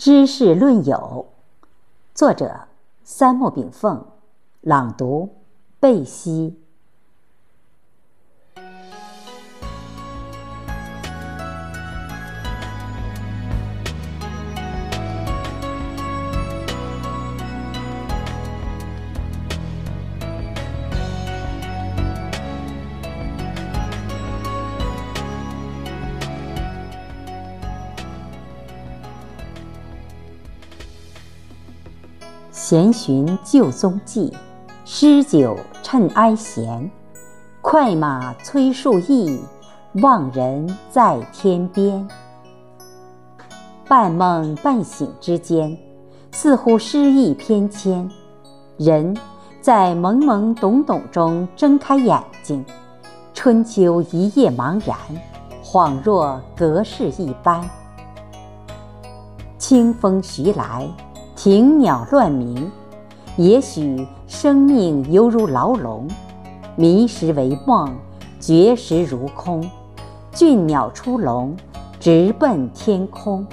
[0.00, 1.26] 知识论友，
[2.14, 2.60] 作者
[3.04, 4.02] 三木炳凤，
[4.62, 5.28] 朗读
[5.78, 6.59] 贝西。
[32.62, 34.30] 闲寻旧踪迹，
[34.84, 36.90] 诗酒趁哀闲。
[37.62, 39.40] 快马催树意，
[40.02, 42.06] 望人在天边。
[43.88, 45.74] 半梦半醒之间，
[46.32, 48.06] 似乎诗意翩跹。
[48.76, 49.16] 人
[49.62, 52.62] 在懵懵懂懂中睁开眼睛，
[53.32, 54.98] 春秋一夜茫然，
[55.64, 57.66] 恍若隔世一般。
[59.56, 60.86] 清风徐来。
[61.42, 62.70] 庭鸟乱鸣，
[63.38, 66.06] 也许生命犹如牢笼，
[66.76, 67.96] 迷时为梦，
[68.38, 69.66] 觉时如空。
[70.34, 71.56] 俊鸟出笼，
[71.98, 73.46] 直奔天空。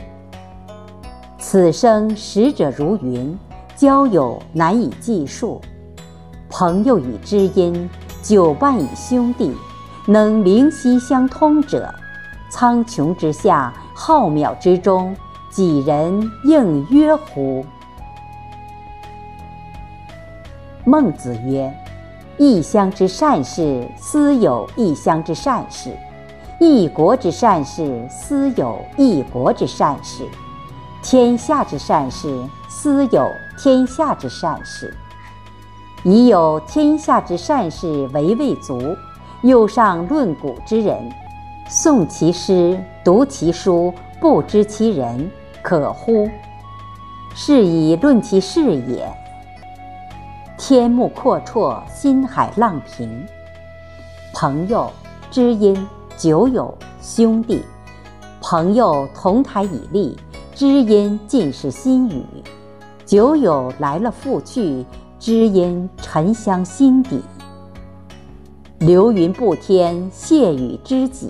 [1.39, 3.39] 此生识者如云，
[3.77, 5.61] 交友难以计数。
[6.49, 7.89] 朋友与知音，
[8.21, 9.53] 久伴与兄弟，
[10.05, 11.89] 能灵犀相通者，
[12.49, 15.15] 苍穹之下，浩渺之中，
[15.49, 17.63] 几人应约乎？
[20.87, 21.69] 孟子曰
[22.39, 25.89] ：“异乡之善事，斯有异乡之善事；
[26.61, 30.23] 异国之善事，斯有异国之善事；
[31.03, 34.95] 天下之善事，斯有天下之善事。
[36.03, 38.95] 已有天下之善事为未足，
[39.41, 40.97] 又尚论古之人，
[41.69, 45.29] 诵其诗，读其书，不知其人，
[45.61, 46.31] 可乎？
[47.35, 49.05] 是以论其事也。”
[50.57, 53.23] 天目阔绰，心海浪平。
[54.33, 54.91] 朋友、
[55.29, 55.87] 知音、
[56.17, 57.63] 酒友、兄弟，
[58.41, 60.17] 朋友同台以立，
[60.55, 62.23] 知音尽是心语；
[63.05, 64.83] 酒友来了复去，
[65.19, 67.21] 知音沉香心底。
[68.79, 71.29] 流云不天，谢雨知己；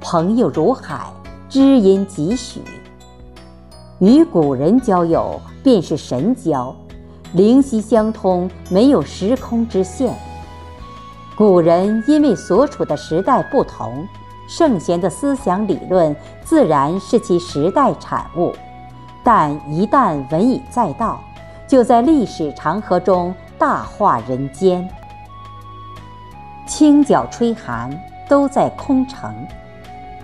[0.00, 1.06] 朋友如海，
[1.48, 2.60] 知音几许？
[4.00, 6.74] 与古人交友，便是神交。
[7.32, 10.14] 灵犀相通，没有时空之限。
[11.34, 14.06] 古人因为所处的时代不同，
[14.46, 18.54] 圣贤的思想理论自然是其时代产物，
[19.24, 21.18] 但一旦文以载道，
[21.66, 24.86] 就在历史长河中大化人间。
[26.66, 27.90] 清角吹寒，
[28.28, 29.30] 都在空城；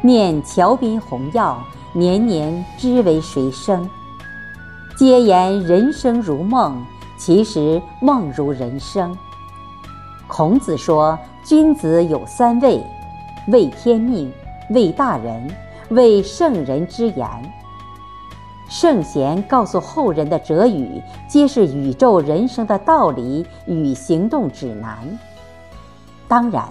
[0.03, 1.59] 念桥边红药，
[1.95, 3.89] 年年知为谁生。
[4.95, 6.85] 皆言人生如梦。
[7.19, 9.15] 其实梦如人生。
[10.29, 12.81] 孔子说：“君子有三畏，
[13.49, 14.33] 畏天命，
[14.71, 15.51] 畏大人，
[15.89, 17.29] 畏圣人之言。”
[18.71, 24.99] 圣贤告诉后人的哲语，皆是宇宙人生的道理与行动指南。
[26.29, 26.69] 当然，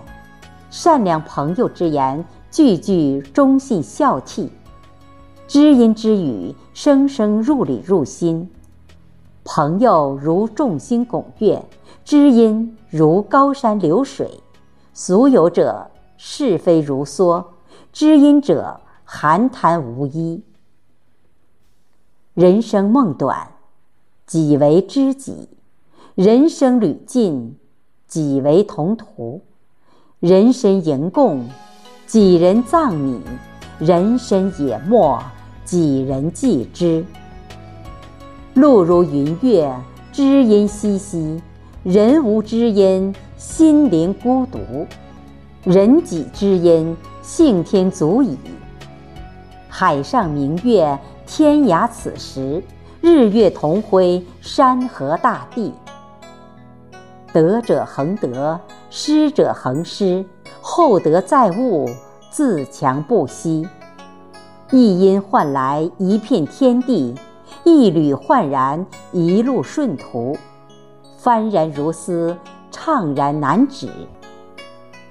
[0.69, 4.47] 善良朋友之言，句句忠信孝悌，
[5.47, 8.47] 知音之语，声声入里入心。
[9.49, 11.63] 朋友如众星拱月，
[12.03, 14.41] 知音如高山流水。
[14.93, 17.45] 俗有者是非如梭，
[17.93, 20.43] 知音者寒潭无依。
[22.33, 23.47] 人生梦短，
[24.25, 25.47] 几为知己；
[26.13, 27.57] 人生旅尽，
[28.05, 29.39] 几为同途；
[30.19, 31.47] 人生迎共，
[32.05, 33.21] 几人葬你；
[33.79, 35.23] 人生野没，
[35.63, 37.05] 几人记之。
[38.57, 39.71] 路如云月，
[40.11, 41.39] 知音兮兮；
[41.83, 44.57] 人无知音，心灵孤独。
[45.63, 48.35] 人己知音，幸天足矣。
[49.69, 50.97] 海上明月，
[51.27, 52.59] 天涯此时；
[52.99, 55.71] 日月同辉，山河大地。
[57.31, 58.59] 得者恒得，
[58.89, 60.25] 失者恒失。
[60.61, 61.87] 厚德载物，
[62.31, 63.67] 自强不息。
[64.71, 67.13] 一音换来一片天地。
[67.63, 70.37] 一缕焕然，一路顺途，
[71.21, 72.35] 幡然如丝，
[72.71, 73.89] 怅然难止。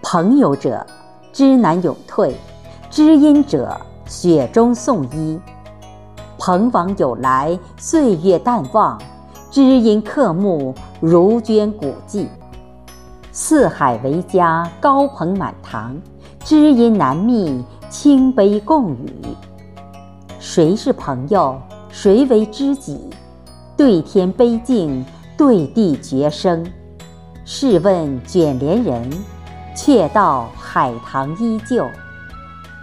[0.02, 0.86] 朋友者，
[1.32, 2.32] 知难永退；
[2.90, 5.40] 知音者，雪中送衣。
[6.38, 8.98] 朋往有来，岁月淡忘；
[9.50, 12.28] 知音刻目，如捐古迹。
[13.32, 15.94] 四海为家，高朋满堂；
[16.44, 19.10] 知音难觅，清杯共语。
[20.38, 21.60] 谁是朋友？
[21.98, 23.08] 谁为知己？
[23.74, 25.02] 对天悲敬，
[25.34, 26.62] 对地绝声。
[27.46, 29.10] 试问卷帘人，
[29.74, 31.88] 却道海棠依旧。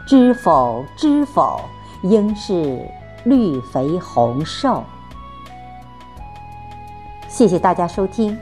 [0.07, 0.83] 知否？
[0.97, 1.61] 知否？
[2.01, 2.89] 应是
[3.23, 4.83] 绿肥红瘦。
[7.29, 8.35] 谢谢大家收听，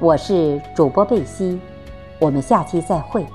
[0.00, 1.60] 我是主播贝西，
[2.18, 3.26] 我们下期再会。